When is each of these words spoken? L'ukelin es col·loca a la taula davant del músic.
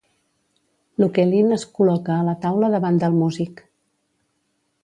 L'ukelin 1.03 1.53
es 1.59 1.67
col·loca 1.79 2.15
a 2.21 2.25
la 2.31 2.35
taula 2.47 2.73
davant 2.77 3.01
del 3.05 3.21
músic. 3.23 3.63